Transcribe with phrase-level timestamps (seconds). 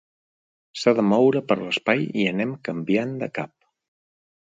[0.83, 3.57] S'ha de moure per l'espai i anem canviant de cap.